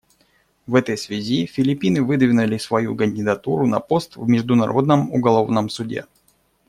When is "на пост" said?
3.67-4.15